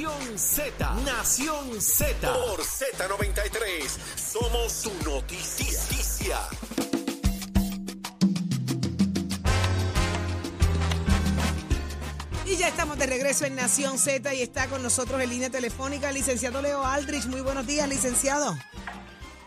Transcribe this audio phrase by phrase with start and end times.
[0.00, 2.32] Nación Z, Nación Z.
[2.32, 6.38] Por Z93, somos su noticia.
[12.46, 16.10] Y ya estamos de regreso en Nación Z y está con nosotros en línea telefónica
[16.10, 17.26] el licenciado Leo Aldrich.
[17.26, 18.54] Muy buenos días, licenciado.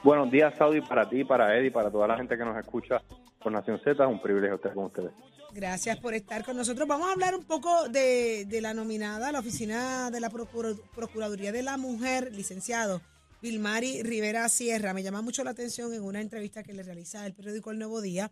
[0.03, 3.01] Buenos días, Saudi, para ti, para Eddie, para toda la gente que nos escucha
[3.41, 4.03] por Nación Z.
[4.03, 5.13] Es un privilegio estar con ustedes.
[5.53, 6.87] Gracias por estar con nosotros.
[6.87, 10.75] Vamos a hablar un poco de, de la nominada a la oficina de la Procura-
[10.95, 13.01] Procuraduría de la Mujer, licenciado
[13.41, 14.93] Vilmari Rivera Sierra.
[14.93, 18.01] Me llama mucho la atención en una entrevista que le realiza el periódico El Nuevo
[18.01, 18.31] Día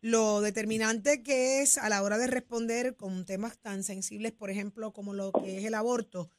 [0.00, 4.92] lo determinante que es a la hora de responder con temas tan sensibles, por ejemplo,
[4.92, 6.30] como lo que es el aborto.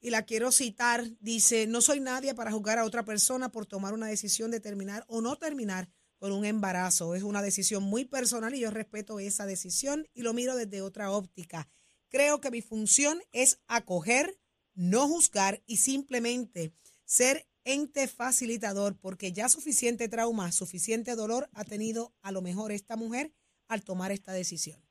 [0.00, 3.94] Y la quiero citar, dice, no soy nadie para juzgar a otra persona por tomar
[3.94, 5.88] una decisión de terminar o no terminar
[6.24, 7.14] con un embarazo.
[7.14, 11.10] Es una decisión muy personal y yo respeto esa decisión y lo miro desde otra
[11.10, 11.68] óptica.
[12.08, 14.38] Creo que mi función es acoger,
[14.72, 16.72] no juzgar y simplemente
[17.04, 22.96] ser ente facilitador porque ya suficiente trauma, suficiente dolor ha tenido a lo mejor esta
[22.96, 23.34] mujer
[23.68, 24.82] al tomar esta decisión.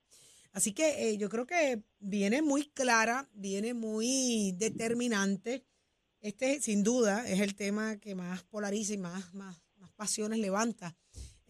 [0.52, 5.66] Así que eh, yo creo que viene muy clara, viene muy determinante.
[6.22, 9.60] Este, sin duda, es el tema que más polariza y más, más
[9.96, 10.96] pasiones levanta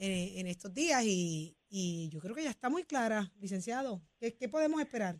[0.03, 1.01] eh, en estos días.
[1.05, 4.01] Y, y yo creo que ya está muy clara, licenciado.
[4.19, 5.15] ¿Qué, podemos esperar?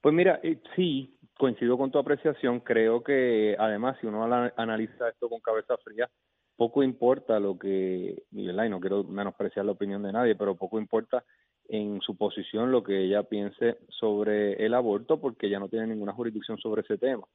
[0.00, 2.60] Pues mira, eh, sí, coincido con tu apreciación.
[2.60, 4.24] Creo que además, si uno
[4.56, 6.08] analiza esto con cabeza fría,
[6.56, 11.22] poco importa lo que, y no quiero menospreciar la opinión de nadie, pero poco importa
[11.68, 16.14] en su posición lo que ella piense sobre el aborto, porque ella no tiene ninguna
[16.14, 17.26] jurisdicción sobre ese tema.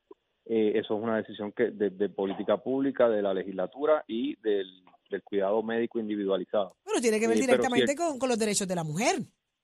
[0.46, 5.24] Eh, eso es una decisión que de política pública, de la legislatura y del, del
[5.24, 6.76] cuidado médico individualizado.
[6.86, 9.16] Bueno, tiene que ver Eh, directamente con, con los derechos de la mujer.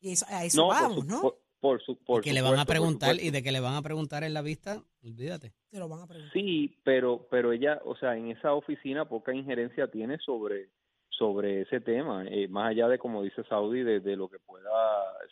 [0.01, 1.21] Y eso, a eso No, por vamos, su- ¿no?
[1.21, 3.81] por- por su- por que le van a preguntar y de que le van a
[3.81, 5.53] preguntar en la vista, olvídate.
[5.69, 6.33] Te lo van a preguntar.
[6.33, 10.69] Sí, pero pero ella, o sea, en esa oficina poca injerencia tiene sobre
[11.09, 14.71] sobre ese tema, eh, más allá de como dice Saudi de, de lo que pueda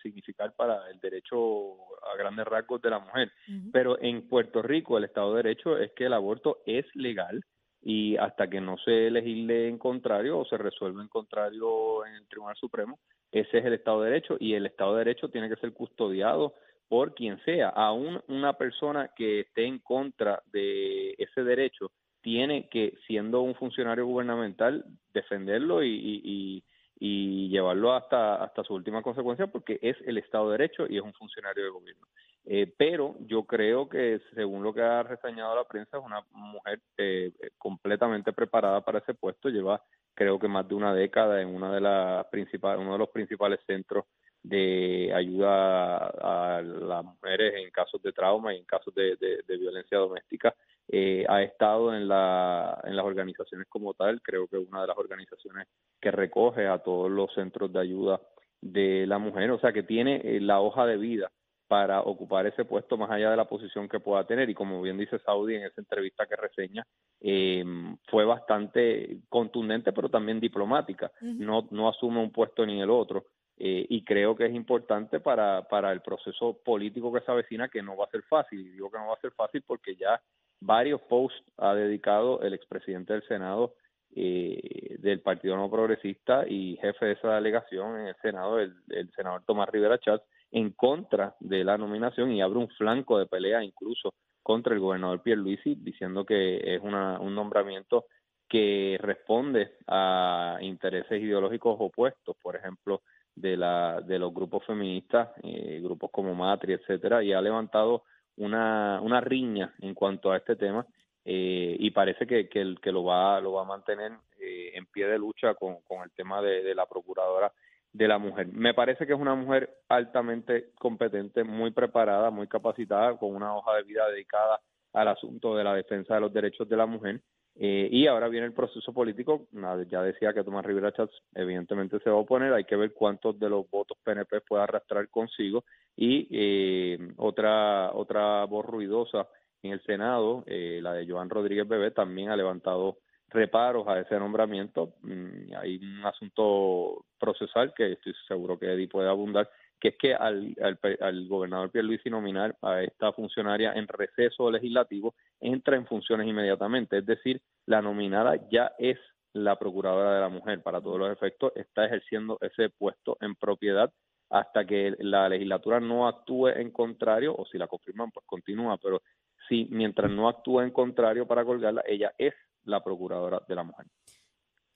[0.04, 1.74] significar para el derecho
[2.14, 3.32] a grandes rasgos de la mujer.
[3.74, 7.44] Pero en Puerto Rico el Estado de Derecho es que el aborto es legal
[7.82, 12.28] y hasta que no se legisle en contrario o se resuelva en contrario en el
[12.28, 13.00] Tribunal Supremo,
[13.32, 16.54] ese es el Estado de Derecho y el Estado de Derecho tiene que ser custodiado
[16.92, 21.90] por quien sea, aún una persona que esté en contra de ese derecho
[22.20, 24.84] tiene que, siendo un funcionario gubernamental,
[25.14, 26.64] defenderlo y, y,
[27.02, 31.04] y- llevarlo hasta, hasta su última consecuencia porque es el Estado de Derecho y es
[31.04, 32.08] un funcionario de gobierno.
[32.46, 36.80] Eh, pero yo creo que, según lo que ha reseñado la prensa, es una mujer
[36.98, 39.50] eh, eh, completamente preparada para ese puesto.
[39.50, 43.10] Lleva, creo que más de una década en una de las principales, uno de los
[43.10, 44.06] principales centros
[44.44, 49.44] de ayuda a, a las mujeres en casos de trauma y en casos de, de-
[49.48, 50.54] de violencia doméstica.
[50.88, 54.88] Eh, ha estado en, la, en las organizaciones como tal, creo que es una de
[54.88, 55.68] las organizaciones
[56.02, 58.20] que recoge a todos los centros de ayuda
[58.60, 61.32] de la mujer, o sea que tiene eh, la hoja de vida
[61.68, 64.50] para ocupar ese puesto más allá de la posición que pueda tener.
[64.50, 66.86] Y como bien dice Saudi en esa entrevista que reseña
[67.22, 67.64] eh,
[68.08, 71.10] fue bastante contundente pero también diplomática.
[71.22, 73.24] No no asume un puesto ni el otro
[73.64, 77.84] eh, y creo que es importante para para el proceso político que se avecina que
[77.84, 78.60] no va a ser fácil.
[78.60, 80.20] Y digo que no va a ser fácil porque ya
[80.60, 83.76] varios posts ha dedicado el expresidente del Senado
[84.16, 88.74] eh, del Partido No Progresista y jefe de esa delegación en el Senado, el,
[89.16, 93.64] senador Tomás Rivera Chávez, en contra de la nominación y abre un flanco de pelea
[93.64, 98.06] incluso contra el gobernador Pierluisi, diciendo que es una, un nombramiento
[98.50, 103.04] que responde a intereses ideológicos opuestos, por ejemplo,
[103.36, 108.04] de la de los grupos feministas, eh, grupos como Matri, etcétera, y ha levantado
[108.38, 110.86] una, una riña en cuanto a este tema
[111.24, 114.86] eh, y parece que, que, el, que lo va lo va a mantener eh, en
[114.88, 117.52] pie de lucha con, con el tema de, de la procuradora
[117.94, 118.48] de la mujer.
[118.48, 123.76] Me parece que es una mujer altamente competente, muy preparada, muy capacitada, con una hoja
[123.76, 124.60] de vida dedicada
[124.94, 127.22] al asunto de la defensa de los derechos de la mujer.
[127.56, 129.48] Eh, y ahora viene el proceso político.
[129.90, 132.54] Ya decía que Tomás Rivera Chats evidentemente se va a oponer.
[132.54, 135.64] Hay que ver cuántos de los votos PNP puede arrastrar consigo.
[135.96, 139.28] Y eh, otra otra voz ruidosa
[139.64, 142.98] en el Senado, eh, la de Joan Rodríguez Bebé, también ha levantado
[143.30, 144.94] reparos a ese nombramiento.
[145.02, 149.50] Mm, hay un asunto procesal que estoy seguro que Eddie puede abundar,
[149.82, 155.16] que es que al, al, al gobernador Pierluisi nominar a esta funcionaria en receso legislativo,
[155.40, 157.00] entra en funciones inmediatamente.
[157.00, 159.00] Es decir, la nominada ya es
[159.34, 160.62] la procuradora de la mujer.
[160.62, 163.92] Para todos los efectos, está ejerciendo ese puesto en propiedad
[164.30, 169.02] hasta que la legislatura no actúe en contrario, o si la confirman, pues continúa, pero
[169.50, 172.34] si mientras no actúe en contrario para colgarla, ella es
[172.64, 173.88] la procuradora de la mujer.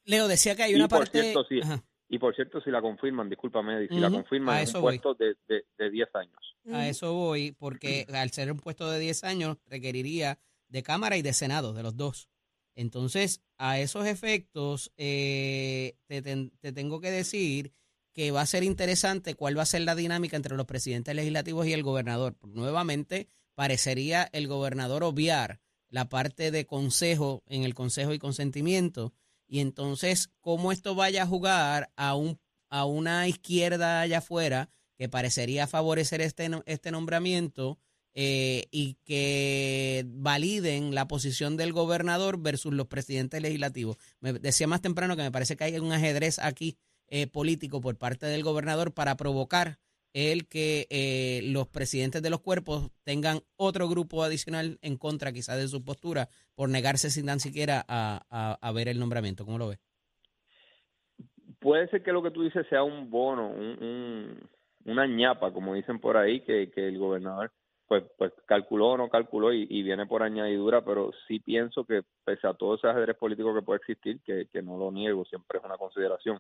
[0.04, 1.22] Leo decía que hay una y por parte...
[1.22, 1.62] Cierto, si,
[2.08, 5.66] y por cierto, si la confirman, discúlpame, si la confirman, es un puesto de, de,
[5.78, 6.56] de 10 años.
[6.72, 11.22] A eso voy, porque al ser un puesto de 10 años, requeriría de Cámara y
[11.22, 12.30] de Senado, de los dos.
[12.76, 17.74] Entonces, a esos efectos, eh, te, te, te, tengo que decir
[18.14, 21.68] que va a ser interesante cuál va a ser la dinámica entre los presidentes legislativos
[21.68, 22.36] y el gobernador.
[22.44, 25.60] Nuevamente, parecería el gobernador obviar
[25.90, 29.14] la parte de consejo en el consejo y consentimiento.
[29.48, 32.40] Y entonces, cómo esto vaya a jugar a, un,
[32.70, 37.78] a una izquierda allá afuera que parecería favorecer este, este nombramiento
[38.14, 43.98] eh, y que validen la posición del gobernador versus los presidentes legislativos.
[44.22, 46.78] Me decía más temprano que me parece que hay un ajedrez aquí
[47.08, 49.80] eh, político por parte del gobernador para provocar
[50.16, 55.58] el que eh, los presidentes de los cuerpos tengan otro grupo adicional en contra quizás
[55.58, 59.44] de su postura por negarse sin tan siquiera a, a, ver el nombramiento.
[59.44, 59.80] ¿Cómo lo ves?
[61.60, 64.50] Puede ser que lo que tú dices sea un bono, un, un,
[64.86, 67.52] una ñapa, como dicen por ahí, que, que el gobernador
[67.86, 72.04] pues, pues calculó o no calculó y, y, viene por añadidura, pero sí pienso que
[72.24, 75.60] pese a todo ese ajedrez político que puede existir, que, que no lo niego, siempre
[75.60, 76.40] es una consideración,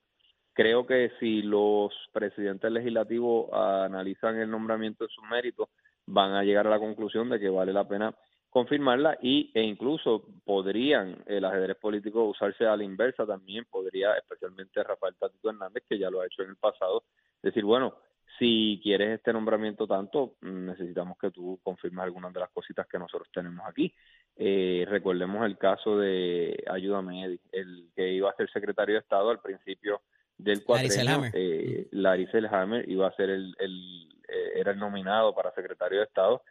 [0.55, 5.69] creo que si los presidentes legislativos analizan el nombramiento de sus méritos,
[6.07, 8.15] van a llegar a la conclusión de que vale la pena
[8.49, 14.81] confirmarla y, e incluso podrían el ajedrez político usarse a la inversa también, podría especialmente
[14.81, 17.03] Rafael Tatito Hernández, que ya lo ha hecho en el pasado,
[17.43, 17.95] decir, bueno,
[18.39, 23.29] si quieres este nombramiento tanto, necesitamos que tú confirmes algunas de las cositas que nosotros
[23.33, 23.93] tenemos aquí.
[24.37, 29.31] Eh, recordemos el caso de Ayúdame, Eddie, el que iba a ser secretario de Estado
[29.31, 30.01] al principio
[30.37, 35.53] del cuatrenio, eh, Larry Selhammer iba a ser el, el eh, era el nominado para
[35.53, 36.41] secretario de Estado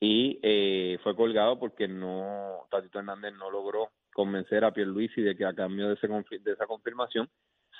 [0.00, 5.44] y eh, fue colgado porque no Tatito Hernández no logró convencer a Pierluisi de que
[5.44, 7.28] a cambio de, ese, de esa confirmación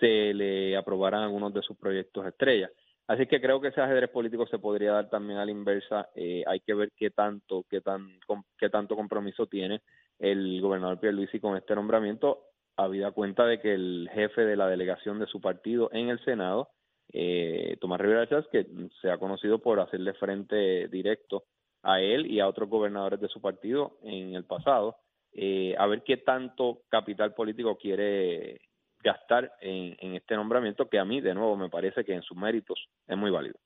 [0.01, 2.71] se le aprobaran algunos de sus proyectos estrellas.
[3.07, 6.09] Así que creo que ese ajedrez político se podría dar también a la inversa.
[6.15, 8.19] Eh, hay que ver qué tanto, qué tan,
[8.59, 9.83] qué tanto compromiso tiene
[10.19, 15.19] el gobernador Pierluisi con este nombramiento, habida cuenta de que el jefe de la delegación
[15.19, 16.71] de su partido en el Senado,
[17.13, 18.67] eh, Tomás Rivera Chávez, que
[19.01, 21.45] se ha conocido por hacerle frente directo
[21.83, 24.97] a él y a otros gobernadores de su partido en el pasado,
[25.33, 28.61] eh, a ver qué tanto capital político quiere
[29.03, 32.37] gastar en, en, este nombramiento que a mí, de nuevo, me parece que en sus
[32.37, 33.59] méritos es muy válido.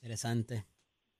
[0.00, 0.64] Interesante.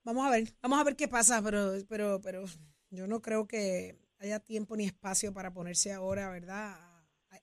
[0.03, 2.45] Vamos a ver, vamos a ver qué pasa, pero, pero, pero
[2.91, 6.77] yo no creo que haya tiempo ni espacio para ponerse ahora, ¿verdad?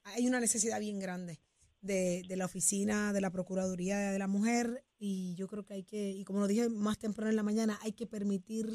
[0.04, 1.40] Hay una necesidad bien grande
[1.82, 5.84] de, de la oficina de la Procuraduría de la Mujer y yo creo que hay
[5.84, 8.68] que, y como lo dije más temprano en la mañana, hay que permitir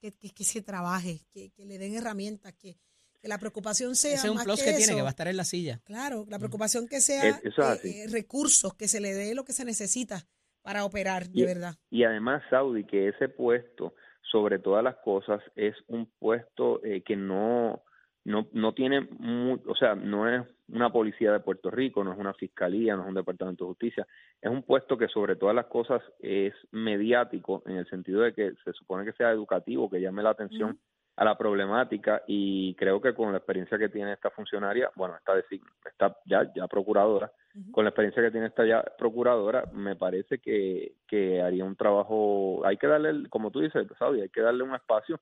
[0.00, 2.76] que, que, que se trabaje, que, que le den herramientas, que,
[3.20, 4.78] que la preocupación sea Ese es un más plus que, que eso.
[4.78, 5.80] tiene, que va a estar en la silla.
[5.84, 8.06] Claro, la preocupación que sea Es- eso es eh, así.
[8.06, 10.26] recursos, que se le dé lo que se necesita
[10.64, 11.74] para operar, de Y- verdad.
[11.90, 17.14] Y además, Saudi, que ese puesto, sobre todas las cosas, es un puesto eh, que
[17.16, 17.82] no,
[18.24, 22.18] no, no tiene, mu- o sea, no es una policía de Puerto Rico, no es
[22.18, 24.06] una fiscalía, no es un departamento de justicia,
[24.40, 28.54] es un puesto que sobre todas las cosas es mediático en el sentido de que
[28.64, 30.80] se supone que sea educativo, que llame la atención.
[31.16, 35.32] A la problemática y creo que con la experiencia que tiene esta funcionaria, bueno, esta,
[35.38, 37.30] esta ya, ya procuradora,
[37.70, 42.62] con la experiencia que tiene esta ya procuradora, me parece que, que haría un trabajo,
[42.64, 45.20] hay que darle, como tú dices, Saudi, hay que darle un espacio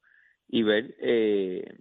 [0.49, 1.79] y ver eh,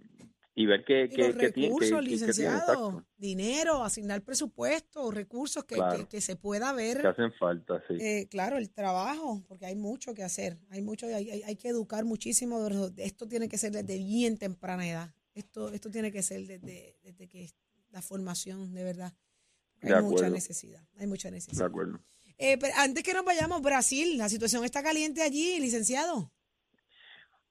[0.54, 5.98] y ver qué, Y qué, qué recursos, tiene, licenciado, dinero, asignar presupuesto, recursos que, Claro.
[6.00, 7.00] que, que se pueda ver.
[7.00, 7.94] que hacen falta, sí.
[8.00, 11.68] Eh, claro, el trabajo, porque hay mucho que hacer, hay mucho, hay, hay, hay que
[11.68, 12.60] educar muchísimo.
[12.90, 15.14] de Esto tiene que ser desde bien temprana edad.
[15.34, 17.50] Esto, esto tiene que ser desde, desde que
[17.90, 19.14] la formación, de verdad.
[19.80, 21.66] Hay De mucha necesidad, hay mucha de necesidad.
[21.66, 21.98] acuerdo.
[22.38, 26.30] Eh, pero antes que nos vayamos, Brasil, la situación está caliente allí, licenciado.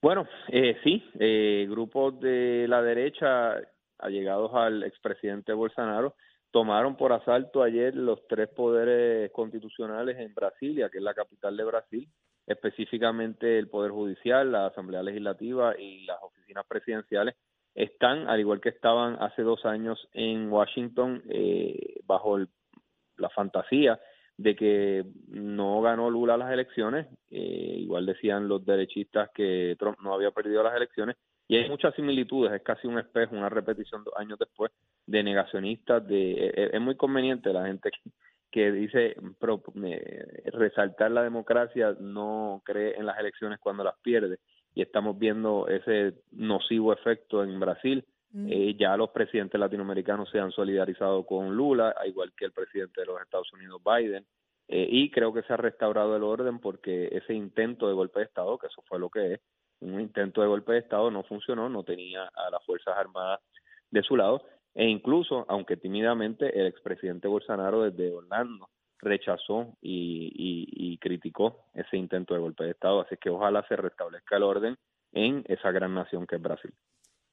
[0.01, 3.55] Bueno, eh, sí, eh, grupos de la derecha
[4.00, 6.15] allegados al expresidente Bolsonaro
[6.50, 11.63] tomaron por asalto ayer los tres poderes constitucionales en Brasilia, que es la capital de
[11.63, 12.10] Brasil,
[12.48, 17.36] específicamente el Poder Judicial, la Asamblea Legislativa y las oficinas presidenciales,
[17.75, 22.39] están, al igual que estaban hace dos años en Washington, eh, bajo
[23.17, 24.00] la fantasía
[24.38, 30.14] de que no ganó Lula las elecciones, eh, igual decían los derechistas que Trump no
[30.14, 31.16] había perdido las elecciones,
[31.48, 34.72] y hay muchas similitudes, es casi un espejo, una repetición dos años después
[35.06, 38.10] de negacionistas, de e, e, es, muy conveniente la gente que,
[38.52, 39.16] que dice
[40.46, 44.38] resaltar la democracia no cree en las elecciones cuando las pierde
[44.74, 48.06] y estamos viendo ese nocivo efecto en Brasil.
[48.34, 48.48] Mm.
[48.50, 53.08] Eh, ya los presidentes latinoamericanos se han solidarizado con Lula, igual que el presidente de
[53.08, 54.26] los Estados Unidos, Biden,
[54.68, 58.26] eh, y creo que se ha restaurado el orden porque ese intento de golpe de
[58.26, 59.42] Estado, que eso fue lo que es,
[59.82, 63.42] un intento de golpe de Estado no funcionó, no tenía a las Fuerzas Armadas
[63.90, 68.70] de su lado, e incluso, aunque tímidamente, el expresidente Bolsonaro desde Orlando
[69.00, 73.02] rechazó y, criticó ese intento de golpe de Estado.
[73.02, 74.78] Así que ojalá se restablezca el orden
[75.12, 76.72] en esa gran nación que es Brasil.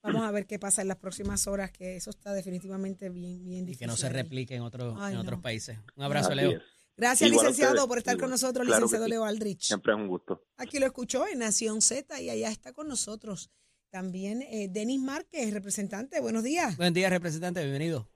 [0.02, 3.67] Vamos a ver qué pasa en las próximas horas, que eso está definitivamente bien, bien
[3.67, 3.75] difícil.
[3.75, 5.78] Y que no se replique en, otros en otros países.
[5.97, 6.61] Un abrazo, Leo.
[6.97, 9.62] Gracias, licenciado, por estar con nosotros, licenciado Leo Aldrich.
[9.62, 10.43] Siempre es un gusto.
[10.57, 13.50] Aquí lo escuchó en Nación Z y allá está con nosotros
[13.90, 16.21] también eh, Denis Márquez, representante.
[16.21, 16.76] Buenos días.
[16.76, 17.61] Buenos días, representante.
[17.61, 18.09] Bienvenido.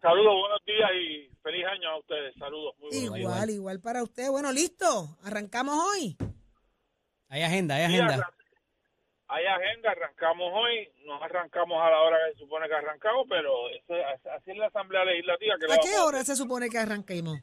[0.00, 2.34] Saludos, buenos días y feliz año a ustedes.
[2.36, 2.74] Saludos.
[2.80, 4.28] Muy igual, igual, para usted.
[4.30, 5.16] Bueno, listo.
[5.22, 6.16] Arrancamos hoy.
[7.28, 8.28] Hay agenda, hay agenda.
[9.32, 10.88] Hay agenda, arrancamos hoy.
[11.04, 13.66] No arrancamos a la hora que se supone que arrancamos, pero
[14.36, 15.56] así es la Asamblea Legislativa.
[15.58, 17.38] Que ¿A qué hora se supone que arranquemos?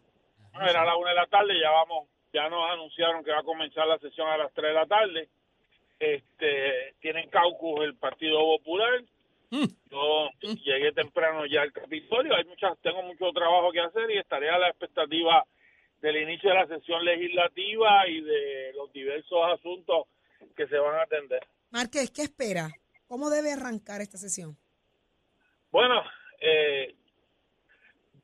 [0.53, 3.39] Bueno, era a la una de la tarde, ya vamos, ya nos anunciaron que va
[3.39, 5.29] a comenzar la sesión a las tres de la tarde.
[5.99, 9.01] Este, tienen caucus el Partido Popular
[9.51, 9.65] Mm.
[9.89, 10.29] Yo
[10.63, 14.59] llegué temprano ya al Capitolio, hay muchas, tengo mucho trabajo que hacer y estaré a
[14.59, 15.43] la expectativa
[16.01, 20.05] del inicio de la sesión legislativa y de los diversos asuntos
[20.55, 21.41] que se van a atender.
[21.71, 22.69] Márquez, ¿qué espera?
[23.07, 24.57] ¿Cómo debe arrancar esta sesión?
[25.71, 26.03] Bueno,
[26.41, 26.95] eh,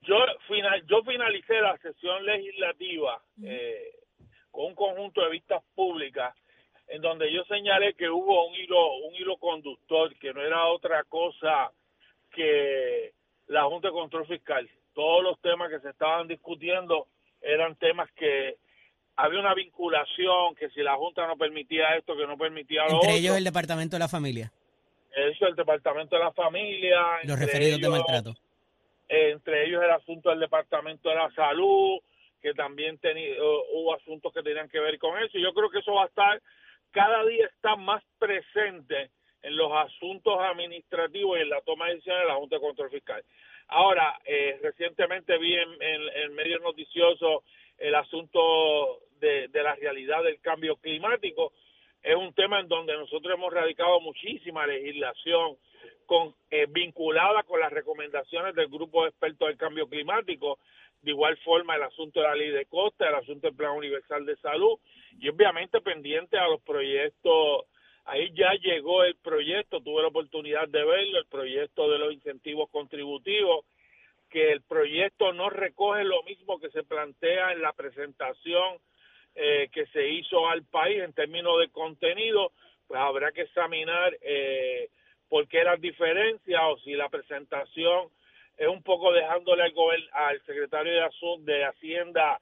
[0.01, 3.99] yo, final, yo finalicé la sesión legislativa eh,
[4.51, 6.35] con un conjunto de vistas públicas
[6.87, 11.03] en donde yo señalé que hubo un hilo, un hilo conductor, que no era otra
[11.03, 11.71] cosa
[12.31, 13.13] que
[13.47, 14.69] la Junta de Control Fiscal.
[14.93, 17.07] Todos los temas que se estaban discutiendo
[17.41, 18.57] eran temas que
[19.15, 23.15] había una vinculación, que si la Junta no permitía esto, que no permitía lo Entre
[23.15, 24.51] ellos el Departamento de la Familia.
[25.15, 27.01] Eso, el Departamento de la Familia.
[27.23, 28.35] Los referidos de maltrato.
[29.07, 31.99] Entre ellos el asunto del Departamento de la Salud,
[32.41, 33.35] que también tenía,
[33.73, 35.37] hubo asuntos que tenían que ver con eso.
[35.37, 36.41] Y yo creo que eso va a estar
[36.95, 39.11] cada día está más presente
[39.43, 42.89] en los asuntos administrativos y en la toma de decisiones de la Junta de Control
[42.89, 43.23] Fiscal.
[43.67, 47.43] Ahora, eh, recientemente vi en, en, medios noticiosos
[47.77, 51.53] el asunto de, la realidad del cambio climático.
[52.03, 55.57] Es un tema en donde nosotros hemos radicado muchísima legislación
[56.05, 60.59] con, eh, vinculada con las recomendaciones del grupo de expertos del cambio climático
[61.05, 64.25] de igual forma el asunto de la ley de costa, el asunto del plan universal
[64.25, 64.79] de salud
[65.19, 67.65] y obviamente pendiente a los proyectos.
[68.05, 72.69] Ahí ya llegó el proyecto, tuve la oportunidad de verlo, el proyecto de los incentivos
[72.71, 73.65] contributivos,
[74.29, 78.79] que el proyecto no recoge lo mismo que se plantea en la presentación
[79.35, 82.51] eh, que se hizo al país en términos de contenido,
[82.87, 84.89] pues habrá que examinar eh,
[85.29, 88.09] por qué las diferencias o si la presentación
[88.57, 89.73] es un poco dejándole al,
[90.13, 91.09] al secretario de,
[91.51, 92.39] de Hacienda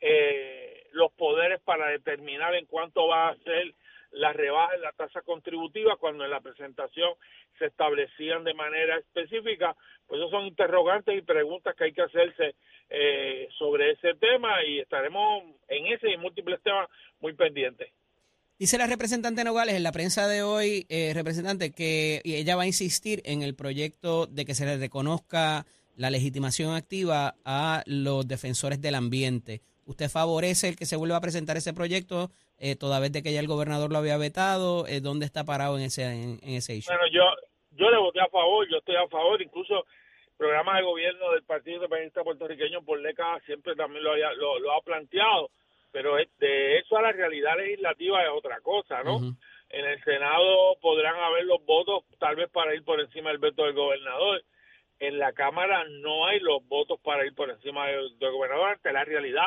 [0.00, 3.74] eh, los poderes para determinar en cuánto va a ser
[4.16, 7.10] la rebaja en la tasa contributiva cuando en la presentación
[7.58, 9.76] se establecían de manera específica.
[10.06, 12.54] Pues esos son interrogantes y preguntas que hay que hacerse
[12.88, 16.88] eh, sobre ese tema y estaremos en ese y múltiples temas
[17.20, 17.88] muy pendientes.
[18.58, 22.66] Dice la representante Nogales en la prensa de hoy, eh, representante, que ella va a
[22.66, 28.80] insistir en el proyecto de que se le reconozca la legitimación activa a los defensores
[28.80, 29.60] del ambiente.
[29.84, 33.32] ¿Usted favorece el que se vuelva a presentar ese proyecto eh, toda vez de que
[33.32, 34.86] ya el gobernador lo había vetado?
[34.86, 37.24] Eh, ¿Dónde está parado en ese, en, ese Bueno, yo,
[37.72, 41.44] yo le voté a favor, yo estoy a favor, incluso el programa de gobierno del
[41.44, 44.14] Partido Independiente Puertorriqueño por décadas siempre también lo,
[44.58, 45.50] lo ha planteado
[45.96, 49.16] pero de eso a la realidad legislativa es otra cosa, ¿no?
[49.70, 53.64] En el Senado podrán haber los votos tal vez para ir por encima del veto
[53.64, 54.44] del gobernador.
[54.98, 59.04] En la Cámara no hay los votos para ir por encima del, gobernador ante la
[59.06, 59.46] realidad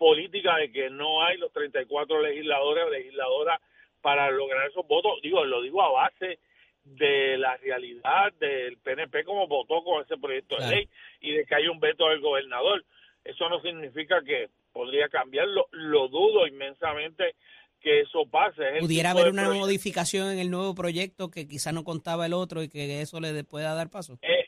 [0.00, 3.60] política de que no hay los 34 legisladores o legisladoras
[4.00, 5.20] para lograr esos votos.
[5.22, 6.38] Digo, lo digo a base
[6.84, 10.88] de la realidad del PNP como votó con ese proyecto de ley
[11.20, 12.82] y de que hay un veto del gobernador.
[13.22, 15.66] Eso no significa que podría cambiarlo.
[15.72, 17.34] Lo dudo inmensamente
[17.82, 18.78] que eso pase.
[18.78, 22.32] Es ¿Pudiera haber una proyecto- modificación en el nuevo proyecto que quizá no contaba el
[22.32, 24.18] otro y que eso le pueda dar paso?
[24.22, 24.46] Eh,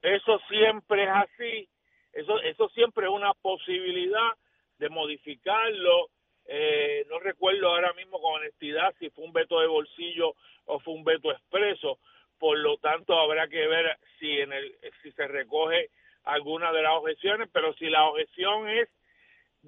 [0.00, 1.68] eso siempre es así,
[2.14, 4.30] eso, eso siempre es una posibilidad
[4.78, 6.10] de modificarlo.
[6.46, 10.34] Eh, no recuerdo ahora mismo con honestidad si fue un veto de bolsillo
[10.66, 11.98] o fue un veto expreso.
[12.38, 15.90] Por lo tanto, habrá que ver si en el si se recoge
[16.24, 18.88] alguna de las objeciones, pero si la objeción es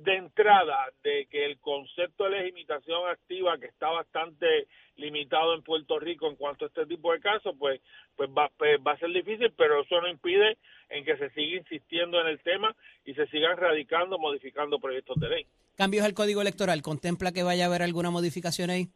[0.04, 5.98] de entrada de que el concepto de legitimación activa que está bastante limitado en Puerto
[5.98, 7.80] Rico en cuanto a este tipo de casos, pues
[8.16, 10.56] pues va, pues va a ser difícil, pero eso no impide
[10.88, 12.74] en que se siga insistiendo en el tema
[13.04, 15.46] y se sigan radicando, modificando proyectos de ley.
[15.76, 16.82] ¿Cambios al código electoral?
[16.82, 18.88] ¿Contempla que vaya a haber alguna modificación ahí?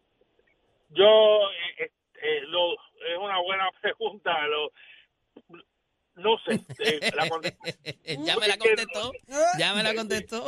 [0.90, 1.90] Yo, eh,
[2.22, 4.72] eh, lo, es una buena pregunta, lo,
[6.16, 6.60] no sé.
[6.80, 7.24] eh, la
[8.24, 9.12] ya me la contestó.
[9.58, 10.44] Ya me la contestó.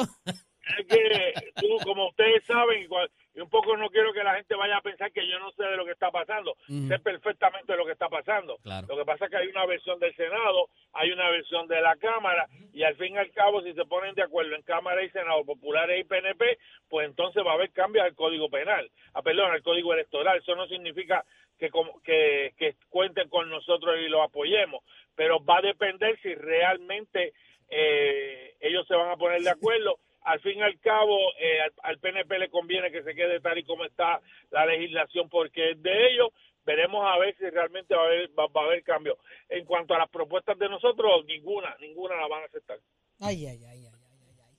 [0.78, 4.36] es que tú, como ustedes saben, y cua- y un poco no quiero que la
[4.36, 6.56] gente vaya a pensar que yo no sé de lo que está pasando.
[6.68, 8.58] Sé perfectamente de lo que está pasando.
[8.58, 8.86] Claro.
[8.88, 11.96] Lo que pasa es que hay una versión del Senado, hay una versión de la
[11.96, 15.10] Cámara, y al fin y al cabo, si se ponen de acuerdo en Cámara y
[15.10, 19.50] Senado, populares y PNP, pues entonces va a haber cambios al Código Penal, a perdón,
[19.50, 20.38] al Código Electoral.
[20.38, 21.24] Eso no significa
[21.58, 24.82] que, como- que, que cuenten con nosotros y lo apoyemos,
[25.14, 27.32] pero va a depender si realmente
[27.68, 29.98] eh, ellos se van a poner de acuerdo.
[30.22, 33.58] Al fin y al cabo, eh, al, al PNP le conviene que se quede tal
[33.58, 34.20] y como está
[34.50, 36.28] la legislación porque es de ellos.
[36.64, 39.18] Veremos a ver si realmente va a haber, va, va a haber cambio.
[39.50, 42.78] En cuanto a las propuestas de nosotros, ninguna, ninguna la van a aceptar.
[43.20, 43.92] Ay, ay, ay, ay, ay,
[44.22, 44.54] ay, ay.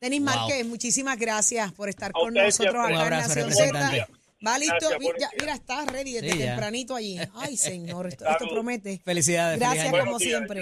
[0.00, 0.26] Denis Wow.
[0.34, 3.52] Márquez, muchísimas gracias por estar A con nosotros acá en Nación.
[3.52, 4.08] Z.
[4.46, 7.18] Va listo, ya, mira, está ready desde Sí, tempranito allí.
[7.34, 9.00] Ay, señor, esto, esto promete.
[9.04, 9.58] Felicidades.
[9.58, 10.60] Gracias, como días, siempre.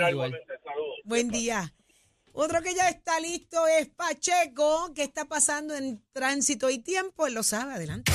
[1.05, 1.73] Buen día.
[2.33, 4.93] Otro que ya está listo es Pacheco.
[4.95, 7.27] ¿Qué está pasando en tránsito y tiempo?
[7.27, 7.75] Él lo sabe.
[7.75, 8.13] Adelante.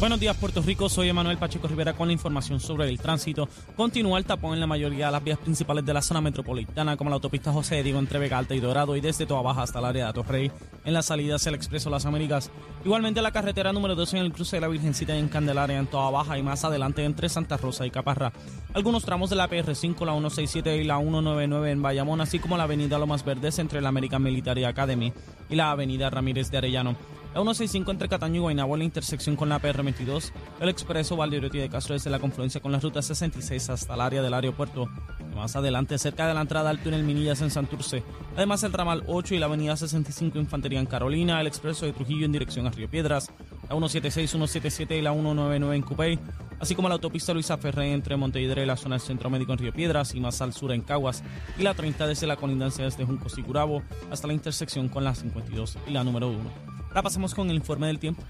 [0.00, 0.88] Buenos días, Puerto Rico.
[0.88, 3.50] Soy Emanuel Pacheco Rivera con la información sobre el tránsito.
[3.76, 7.10] Continúa el tapón en la mayoría de las vías principales de la zona metropolitana, como
[7.10, 9.78] la autopista José de Diego entre Vega Alta y Dorado y desde Toa Baja hasta
[9.78, 10.50] el área de Atorrey,
[10.86, 12.50] en la salida hacia el Expreso Las Américas.
[12.82, 16.10] Igualmente la carretera número 12 en el cruce de la Virgencita en Candelaria en Toa
[16.10, 18.32] Baja y más adelante entre Santa Rosa y Caparra.
[18.72, 22.62] Algunos tramos de la PR5, la 167 y la 199 en Bayamón, así como la
[22.62, 25.12] avenida Lomas Verdes entre la American Military Academy
[25.50, 27.19] y la avenida Ramírez de Arellano.
[27.32, 31.58] La 165 entre Cataño y Guaynabo en la intersección con la PR22, el expreso Valderotti
[31.58, 34.88] de Castro desde la confluencia con la ruta 66 hasta el área del aeropuerto.
[35.36, 38.02] Más adelante, cerca de la entrada al túnel Minillas en Santurce.
[38.34, 42.26] Además, el ramal 8 y la avenida 65 Infantería en Carolina, el expreso de Trujillo
[42.26, 43.30] en dirección a Río Piedras,
[43.62, 46.18] la 176, 177 y la 199 en Cupey,
[46.58, 49.58] así como la autopista Luisa Ferré entre Montevideo y la zona del Centro Médico en
[49.58, 51.22] Río Piedras y más al sur en Caguas,
[51.56, 55.14] y la 30 desde la colindancia desde Juncos y Curabo hasta la intersección con la
[55.14, 56.79] 52 y la número 1.
[56.90, 58.22] Ahora pasemos con el informe del tiempo.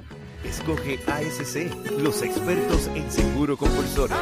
[0.45, 4.17] Escoge ASC, los expertos en seguro compulsorio.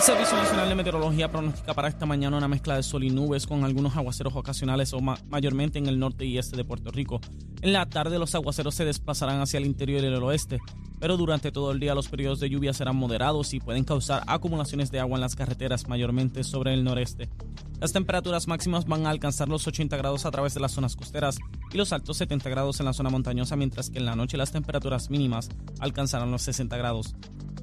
[0.00, 3.46] El Servicio Nacional de Meteorología pronostica para esta mañana una mezcla de sol y nubes
[3.46, 7.20] con algunos aguaceros ocasionales o ma- mayormente en el norte y este de Puerto Rico.
[7.60, 10.58] En la tarde los aguaceros se desplazarán hacia el interior y el oeste,
[11.00, 14.90] pero durante todo el día los periodos de lluvia serán moderados y pueden causar acumulaciones
[14.90, 17.28] de agua en las carreteras, mayormente sobre el noreste.
[17.78, 21.36] Las temperaturas máximas van a alcanzar los 80 grados a través de las zonas costeras
[21.72, 24.50] y los altos 70 grados en la zona montañosa, mientras que en la noche las
[24.50, 27.14] temperaturas mínimas alcanzarán los 60 grados.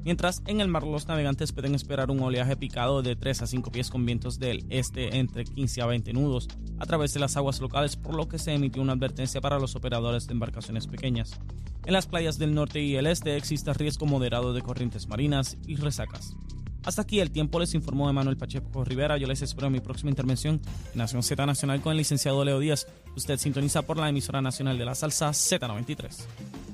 [0.08, 3.74] Mientras en el mar los navegantes pueden esperar un oleaje picado de 3 a 5
[3.74, 6.48] pies con vientos del este entre 15 a 20 nudos
[6.80, 9.76] a través de las aguas locales, por lo que se emitió una advertencia para los
[9.76, 11.38] operadores de embarcaciones pequeñas.
[11.86, 15.76] En las playas del norte y el este existe riesgo moderado de corrientes marinas y
[15.76, 16.38] resacas.
[16.86, 19.18] Hasta aquí el tiempo, les informó Emanuel Pacheco Rivera.
[19.18, 20.62] Yo les espero en mi próxima intervención
[20.94, 22.88] en Nación Z Nacional con el licenciado Leo Díaz.
[23.18, 26.67] Usted sintoniza por la emisora nacional de la salsa Z93.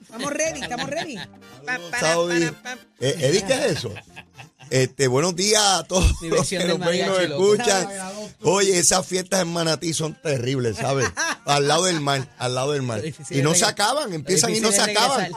[0.00, 1.18] Estamos ready, estamos ready.
[2.00, 2.44] Saudi.
[3.00, 3.94] Eh, Eddie, ¿qué es eso?
[4.70, 7.88] Este, buenos días a todos los que nos ven y nos escuchan.
[8.42, 11.06] Oye, esas fiestas en Manatí son terribles, ¿sabes?
[11.44, 13.02] al lado del mar, al lado del mar.
[13.30, 15.30] Y no se acaban, empiezan y no se acaban.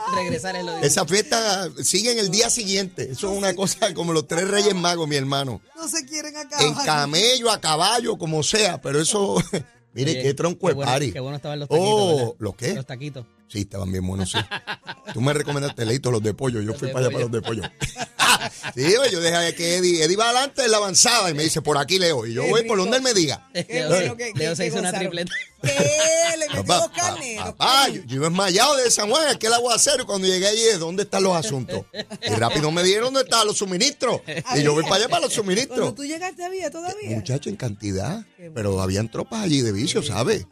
[0.82, 3.10] Esas fiestas siguen el día siguiente.
[3.12, 5.60] Eso es una cosa como los tres reyes magos, mi hermano.
[5.76, 6.64] No se quieren acabar.
[6.64, 9.36] En camello, a caballo, como sea, pero eso,
[9.98, 11.12] mire, Oye, qué tronco de bueno- party.
[11.12, 11.90] Qué bueno estaban los taquitos.
[11.90, 12.32] Oh, ¿verdad?
[12.38, 12.74] ¿los qué?
[12.74, 13.26] Los taquitos.
[13.48, 14.38] Sí, estaban bien buenos, sí.
[15.14, 16.60] Tú me recomendaste, Leito, los de pollo.
[16.60, 17.62] Yo Los fui para allá para los de pollo.
[18.74, 21.78] Sí, yo dejé que Eddie, Eddie va adelante en la avanzada y me dice, por
[21.78, 22.26] aquí Leo.
[22.26, 23.48] Y yo voy por donde él me diga.
[23.52, 25.32] Que- Leo que- se hizo una tripleta.
[25.60, 26.36] ¿Qué?
[26.38, 27.40] Le metió dos carnes.
[27.58, 27.94] carnes.
[27.94, 31.34] yo, yo iba enmayado de San Juan, aquel aguacero, cuando llegué allí, ¿dónde están los
[31.36, 31.84] asuntos?
[32.22, 34.20] Y rápido me dijeron dónde estaban los suministros.
[34.54, 35.94] Y yo voy para allá para los Cuando suministros.
[35.96, 37.10] tú llegaste había todavía.
[37.10, 38.24] Muchacho, en cantidad.
[38.54, 40.46] Pero habían tropas allí de vicio, ¿sabes?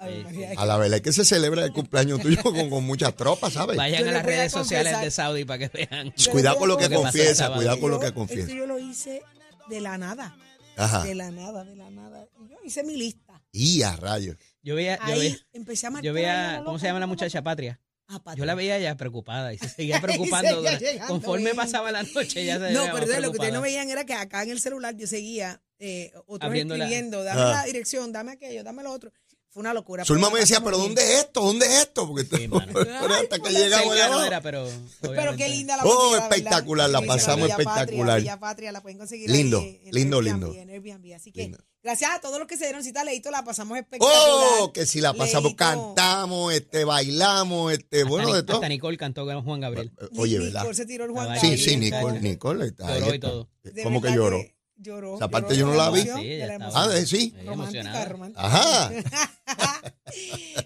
[0.56, 3.76] A la verdad es que se celebra el cumpleaños tuyo con, con muchas tropas, ¿sabes?
[3.76, 6.12] Vayan Yo a las redes sociales de Saudi para que vean.
[6.16, 8.42] Yo Cuidado con lo que confiesa, cuidado con lo que Yo- confiesa.
[8.42, 9.22] Esto yo lo hice
[9.68, 10.36] de la nada.
[10.76, 11.02] Ajá.
[11.04, 12.26] De la nada, de la nada.
[12.44, 13.42] Y Yo hice mi lista.
[13.52, 14.36] Y a rayos.
[14.62, 16.04] Yo veía, yo Ahí veía, empecé a marcar.
[16.04, 17.42] yo ahí, veía ¿cómo se llama la muchacha.
[17.42, 17.80] Patria?
[18.08, 18.42] Ah, Patria.
[18.42, 20.48] Yo la veía ya preocupada y se seguía preocupando.
[20.48, 21.56] seguía durante- llegando, conforme bien.
[21.56, 24.04] pasaba la noche, ya se No, veía pero más lo que ustedes no veían era
[24.04, 27.50] que acá en el celular yo seguía eh, otros escribiendo, dame Ah.
[27.52, 29.12] la dirección, dame aquello, dame lo otro.
[29.56, 30.04] Fue una locura.
[30.04, 30.76] Zulma me decía, pero.
[30.76, 31.40] ¿dónde es esto?
[31.40, 32.06] ¿Dónde es esto?
[32.06, 32.70] Porque Sí, mano.
[32.74, 34.68] pero hasta que Ay, llegamos allá no era, pero,
[35.00, 38.20] Pero qué linda la Oh, espectacular, la Sí, pasamos Villa Patria, espectacular.
[38.20, 40.54] Villa Patria, la pueden conseguir Lindo, ahí en lindo, Airbnb, lindo.
[40.60, 41.14] en Airbnb.
[41.14, 41.58] Así que Lindo.
[41.82, 44.14] gracias a todos los que se dieron cita, Leito, la pasamos espectacular.
[44.60, 45.56] Oh, que si la pasamos, Leito.
[45.56, 48.56] cantamos, este, bailamos, este, Hasta bueno, Ni- de todo.
[48.58, 49.90] Hasta Nicole cantó con Juan Gabriel.
[50.18, 50.72] Oye, Nicole ¿verdad?
[50.74, 51.96] se tiró el Juan Sí, Gabriel, sí, muchacho.
[51.96, 52.72] Nicole, Nicole.
[52.76, 53.48] Lloró y todo.
[53.62, 54.36] De ¿Cómo que verdad
[54.78, 54.96] lloró?
[55.12, 55.16] Lloró.
[55.16, 56.02] Esa parte yo no la vi.
[56.02, 56.70] Sí, la.
[56.74, 57.34] Ah, de- sí.
[57.44, 58.04] Romántica, emocionada.
[58.06, 58.46] romántica.
[58.46, 58.90] Ajá.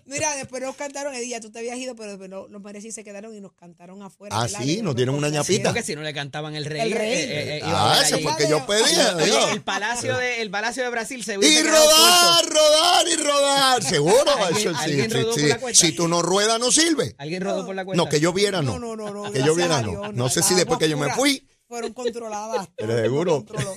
[0.07, 2.95] Mira, después nos cantaron, Edith, ya tú te habías ido, pero después no- los mariachis
[2.95, 4.37] se quedaron y nos cantaron afuera.
[4.39, 5.71] Ah, sí, nos dieron una ñapita.
[5.71, 6.81] Porque si no le cantaban el rey.
[6.81, 7.13] El rey.
[7.13, 8.23] eh, eh, eh, iba Ah, allí.
[8.23, 8.83] fue que yo pedí.
[8.83, 9.53] Oye, adiós.
[9.53, 13.83] el palacio de el palacio de Brasil se Y rodar, rodar y rodar.
[13.83, 14.25] Seguro.
[14.37, 15.41] ¿Alguien- Eso sí, alguien sí, rodó sí.
[15.41, 15.81] por la cuenta?
[15.81, 17.15] Si tú no ruedas, no sirve.
[17.19, 18.03] Alguien rodó por la cuenta.
[18.03, 18.79] No, que yo viera, no.
[18.79, 19.33] No, no, no, no.
[19.33, 20.13] Que yo viera, no.
[20.13, 21.47] No sé si después que yo me fui.
[21.71, 22.69] Fueron controladas.
[22.77, 23.33] Pero seguro.
[23.37, 23.73] controló.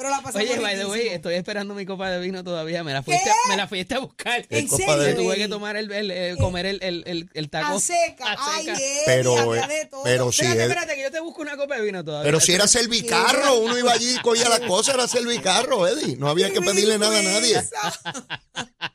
[0.00, 2.82] Pero la pasamos Oye, by the way, estoy esperando mi copa de vino todavía.
[2.82, 3.32] Me la fuiste, ¿Qué?
[3.50, 4.46] me la fuiste a buscar.
[4.48, 4.96] ¿En copa serio?
[4.96, 7.76] de- Yo tuve que tomar el, el- el- comer el, el, el, el taco.
[7.76, 8.24] A seca.
[8.32, 8.78] a Ay, seca.
[9.04, 10.02] Pero, eh, de todo.
[10.02, 12.24] pero sí, Espérate, es- espérate, que yo te busco una copa de vino todavía.
[12.24, 16.16] Pero si era servicarro, uno iba allí y cogía las cosas, era servicarro, Eddie.
[16.16, 17.62] No había que pedirle nada a nadie.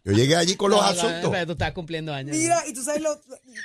[0.04, 1.30] Yo llegué allí con los No, asuntos.
[1.32, 2.36] pero tú estás cumpliendo años.
[2.36, 3.22] Mira, y tú sabes lo.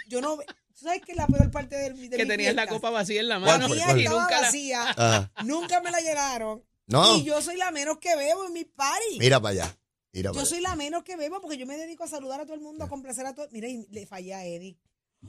[0.09, 0.37] Yo no.
[0.37, 3.29] Tú sabes que la peor parte de, de que mi tenías la copa vacía en
[3.29, 3.69] la ¿Cuál mano.
[3.69, 3.77] fue?
[3.77, 4.01] mía ¿Cuál?
[4.01, 4.91] Y nunca vacía.
[4.91, 5.31] Ajá.
[5.45, 6.63] Nunca me la llegaron.
[6.91, 7.17] No.
[7.17, 9.19] Y yo soy la menos que bebo en mis parties.
[9.19, 9.79] Mira para allá.
[10.13, 10.51] Mira para Yo allá.
[10.51, 12.85] soy la menos que bebo porque yo me dedico a saludar a todo el mundo,
[12.85, 13.47] a complacer a todo.
[13.53, 14.77] Mira, y le fallé a Eddie.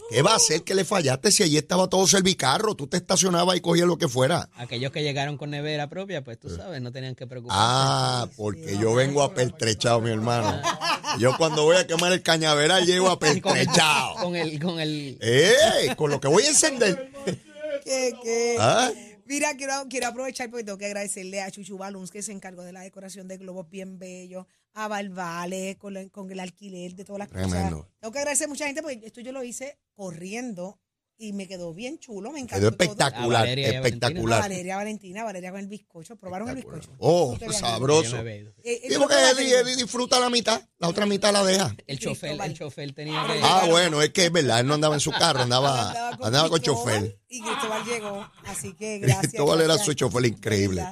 [0.10, 2.76] ¿Qué va a hacer que le fallaste si allí estaba todo servicarro?
[2.76, 4.50] Tú te estacionabas y cogías lo que fuera.
[4.56, 7.60] Aquellos que llegaron con nevera propia, pues tú sabes, no tenían que preocuparse.
[7.62, 10.62] Ah, porque yo vengo apertrechado, mi hermano.
[11.20, 14.16] Yo cuando voy a quemar el cañaveral llego apertrechado.
[14.22, 15.94] con el, con el, ¡Eh!
[15.98, 17.12] Con lo que voy a encender.
[17.84, 18.56] ¿Qué, qué?
[18.58, 18.90] ¿Ah?
[19.32, 22.74] Mira, quiero, quiero aprovechar porque tengo que agradecerle a Chuchu Balloons que se encargó de
[22.74, 27.30] la decoración de globos bien bellos, a Valvale con, con el alquiler de todas las
[27.30, 27.78] Tremendo.
[27.78, 27.94] cosas.
[28.02, 30.81] Tengo que agradecer a mucha gente porque esto yo lo hice corriendo
[31.22, 32.60] y me quedó bien chulo, me encantó.
[32.60, 34.42] Quedó espectacular, Valeria y a A espectacular.
[34.42, 36.16] Valeria, Valentina, Valeria con el bizcocho.
[36.16, 36.90] ¿Probaron el bizcocho?
[36.98, 38.18] Oh, No sabroso.
[38.18, 41.76] Eh, eh, porque probaste Eddie, disfruta la mitad, la otra mitad la deja.
[41.86, 43.40] El chofer, el chofer tenía que...
[43.44, 46.60] Ah, bueno, es que es verdad, él no andaba en su carro, andaba, andaba con
[46.60, 47.20] Cristóbal chofer.
[47.30, 49.20] Y Cristóbal llegó, así que gracias.
[49.20, 50.84] Cristóbal era su chofer increíble.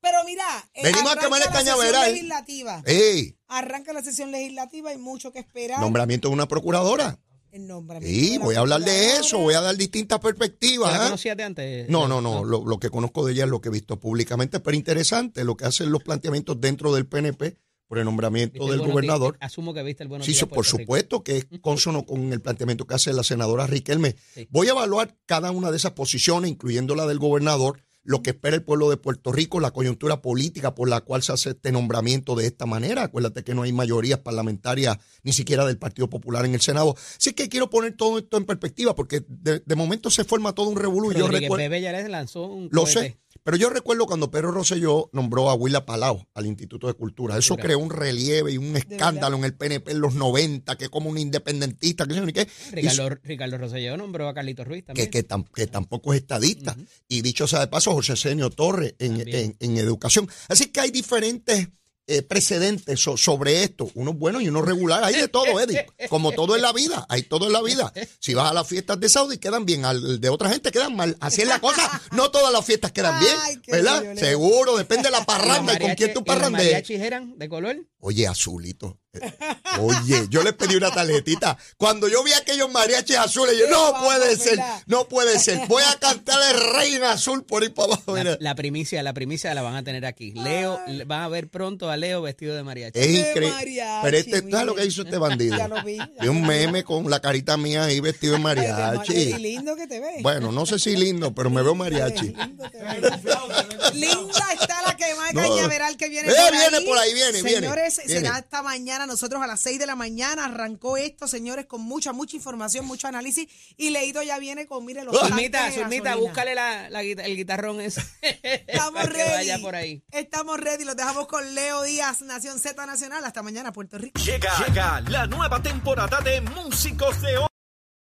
[0.00, 0.44] Pero mira,
[0.74, 2.12] eh, Venimos a quemar el la sesión cañaveral.
[2.12, 2.82] legislativa.
[2.86, 3.36] ¡Ey!
[3.48, 5.80] Arranca la sesión legislativa, hay mucho que esperar.
[5.80, 7.18] Nombramiento de una procuradora.
[7.56, 10.26] El nombramiento Sí, de la voy a hablar de eso, voy a dar distintas ¿Tú
[10.26, 10.92] perspectivas.
[10.92, 11.88] la conocías de antes?
[11.88, 12.44] No, no, no.
[12.44, 15.56] Lo, lo que conozco de ella es lo que he visto públicamente, pero interesante lo
[15.56, 17.56] que hacen los planteamientos dentro del PNP
[17.88, 19.34] por el nombramiento ¿Viste el del Gobernador.
[19.38, 19.52] Días?
[19.52, 20.64] Asumo que viste el Sí, por Rico.
[20.64, 24.16] supuesto que es consono con el planteamiento que hace la senadora Riquelme.
[24.34, 24.48] Sí.
[24.50, 28.54] Voy a evaluar cada una de esas posiciones, incluyendo la del gobernador, lo que espera
[28.54, 32.36] el pueblo de Puerto Rico, la coyuntura política por la cual se hace este nombramiento
[32.36, 33.02] de esta manera.
[33.02, 36.94] Acuérdate que no hay mayorías parlamentarias ni siquiera del Partido Popular en el Senado.
[37.16, 40.68] Así que quiero poner todo esto en perspectiva porque de, de momento se forma todo
[40.68, 41.10] un revolú.
[41.10, 43.00] Rodríguez Bebe ya les lanzó un lo cohete.
[43.00, 47.38] sé, pero yo recuerdo cuando Pedro Rosselló nombró a Willa Palau al Instituto de Cultura.
[47.38, 51.08] Eso creó un relieve y un escándalo en el PNP en los 90, que como
[51.08, 52.48] un independentista, que ni qué.
[52.72, 55.08] Ricardo, Ricardo Rosselló nombró a Carlitos Ruiz también.
[55.08, 56.76] que, que, tam- que tampoco es estadista.
[57.08, 59.56] Y dicho sea de paso, José Senio Torres en, También.
[59.60, 60.28] en- en educación.
[60.48, 61.68] Así que hay diferentes
[62.08, 65.06] eh, precedentes so- sobre esto, unos buenos y unos regulares.
[65.08, 65.86] Hay de todo, Eddie.
[66.08, 67.92] Como todo en la vida, hay todo en la vida.
[68.20, 69.84] Si vas a las fiestas de Saudi, quedan bien.
[69.84, 71.16] Al de otra gente quedan mal.
[71.20, 72.00] Así es la cosa.
[72.12, 74.14] No todas las fiestas quedan bien, Ay, ¿verdad?
[74.16, 77.00] Seguro, depende de la ¿Y los parranda y con quién tú mariachi- y los mariachis
[77.00, 77.76] eran de color?
[77.98, 79.00] Oye, azulito.
[79.14, 79.32] eh,
[79.80, 81.56] Oye, yo le pedí una tarjetita.
[81.78, 85.66] Cuando yo vi aquellos mariachis azules, yo, no puede ser, no puede ser.
[85.68, 88.14] Voy a cantar el Reina Azul por ahí para abajo.
[88.40, 90.32] La, primicia, la primicia la van a tener aquí.
[90.32, 91.02] Leo, Ay.
[91.04, 92.98] van a ver pronto a Leo vestido de mariachi.
[92.98, 93.82] Es increíble.
[94.02, 94.50] Pero este, mire.
[94.52, 95.56] ¿sabes lo que hizo este bandido?
[95.56, 99.34] Ya lo vi, ya Vi un meme con la carita mía ahí vestido de mariachi.
[99.38, 100.22] lindo que te ves.
[100.22, 102.28] Bueno, no sé si lindo, pero me veo mariachi.
[102.34, 103.94] Lindo te ves.
[103.94, 105.40] Linda está la que más No.
[105.42, 106.86] cañaveral que viene Eh, por viene ahí.
[106.86, 107.66] por ahí, viene, viene,
[108.06, 108.20] Viene.
[108.20, 112.12] será esta mañana, nosotros a las 6 de la mañana arrancó esto, señores, con mucha,
[112.12, 113.48] mucha información, mucho análisis.
[113.76, 117.80] Y Leído ya viene con, mire, los tanques Zulmita, Zulmita, búscale la, la el guitarrón
[117.80, 118.02] ese.
[118.42, 119.32] Estamos para que ready.
[119.32, 120.02] vaya por ahí.
[120.10, 120.84] Estamos ready.
[120.84, 123.24] Los dejamos con Leo Díaz, Nación Z Nacional.
[123.24, 124.20] Hasta mañana, Puerto Rico.
[124.20, 127.45] Llega, llega la nueva temporada de Músicos de Hoy.